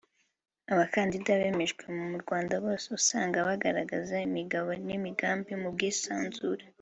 Abakandida 0.73 1.31
bemejwe 1.41 1.83
mu 2.09 2.15
Rwanda 2.23 2.55
bose 2.65 2.85
usanga 2.99 3.47
bagaragaza 3.47 4.15
imigabo 4.29 4.69
n’imigambi 4.85 5.51
mu 5.61 5.69
bwisanzure 5.75 6.63